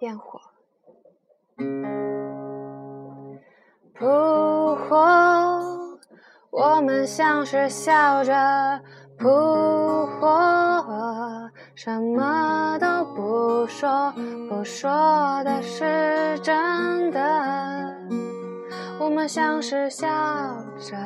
[0.00, 0.40] 焰火，
[3.94, 4.96] 扑火，
[6.50, 8.80] 我们像是笑着
[9.18, 9.26] 扑
[10.06, 14.12] 火，什么都不说，
[14.48, 17.96] 不说的是真的。
[19.00, 20.06] 我们像是笑
[20.78, 20.96] 着，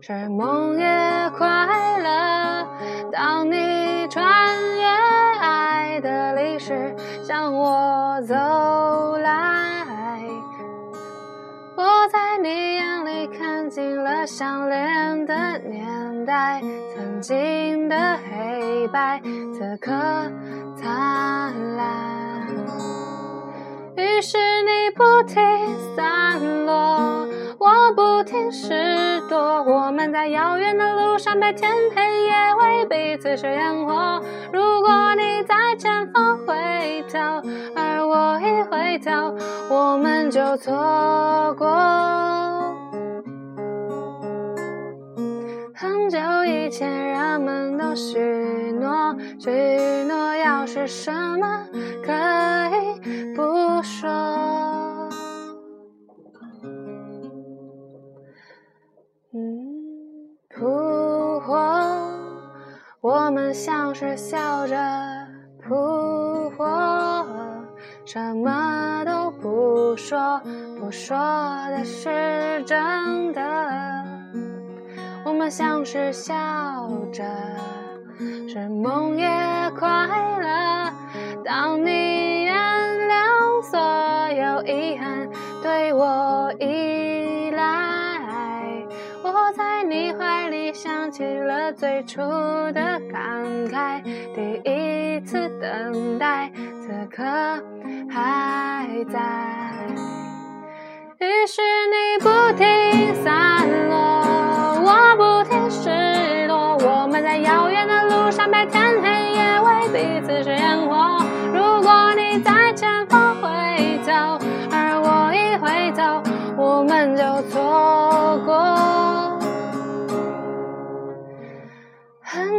[0.00, 2.68] 是梦也快乐。
[3.10, 4.21] 当你穿
[15.26, 16.60] 的年代，
[16.94, 19.20] 曾经的黑白，
[19.52, 19.92] 此刻
[20.76, 22.48] 灿烂。
[23.96, 25.36] 于是你不停
[25.94, 27.26] 散落，
[27.58, 28.72] 我不停拾
[29.28, 29.62] 掇。
[29.64, 34.20] 我们在遥远的路上，白天黑夜为彼此是烟火。
[34.52, 37.18] 如果你在前方回头，
[37.76, 39.36] 而我一回头，
[39.68, 42.81] 我们就错过。
[46.72, 48.18] 前，人们都许
[48.80, 49.50] 诺，许
[50.04, 51.68] 诺要是什么
[52.02, 52.10] 可
[52.74, 53.42] 以不
[53.82, 54.08] 说。
[59.34, 59.38] 嗯，
[60.48, 61.54] 扑火，
[63.02, 64.74] 我们像是笑着
[65.62, 66.64] 扑火，
[68.06, 70.40] 什么都不说，
[70.80, 71.18] 不说
[71.68, 73.42] 的是真的。
[75.24, 76.32] 我们像是笑
[77.12, 77.24] 着，
[78.48, 79.26] 是梦也
[79.78, 79.88] 快
[80.40, 80.92] 乐。
[81.44, 83.78] 当你原谅所
[84.30, 85.28] 有遗憾，
[85.62, 88.20] 对我依赖，
[89.22, 92.20] 我在你怀里想起了最初
[92.72, 94.02] 的感慨，
[94.34, 96.50] 第一次等待，
[96.80, 97.22] 此刻
[98.10, 99.20] 还在。
[101.18, 102.28] 于是你不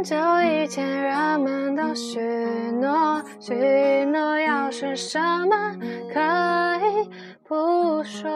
[0.03, 5.77] 很久以前，人们都许诺，许诺要是什么
[6.11, 7.09] 可以
[7.45, 8.29] 不说。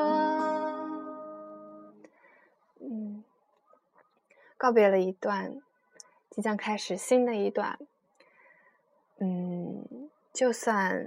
[2.79, 3.21] 嗯，
[4.55, 5.61] 告别了一段，
[6.29, 7.77] 即将开始新的一段。
[9.19, 11.05] 嗯，就算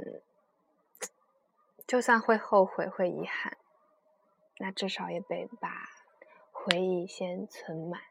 [1.87, 3.57] 就算会后悔，会遗憾，
[4.59, 5.89] 那至少也得把
[6.53, 8.03] 回忆先存满。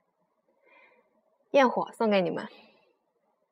[1.51, 2.47] 焰火送给你们。